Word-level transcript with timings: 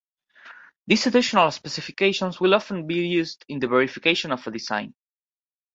These 0.87 1.05
additional 1.05 1.51
specifications 1.51 2.39
will 2.39 2.55
often 2.55 2.87
be 2.87 3.07
used 3.07 3.45
in 3.47 3.59
the 3.59 3.67
verification 3.67 4.31
of 4.31 4.47
a 4.47 4.51
design. 4.51 4.95